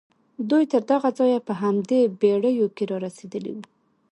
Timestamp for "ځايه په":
1.19-1.53